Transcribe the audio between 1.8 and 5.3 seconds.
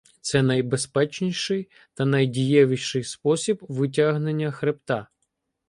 та найдієвіший спосіб витягнення хребта.